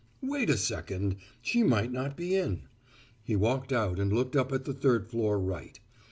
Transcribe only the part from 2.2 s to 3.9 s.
in. He walked